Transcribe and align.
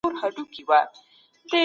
درناوی 0.03 0.63
لرم 0.69 0.87